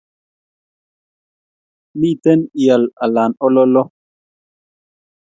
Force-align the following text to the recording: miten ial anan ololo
miten 1.99 2.39
ial 2.65 2.83
anan 3.05 3.31
ololo 3.45 3.83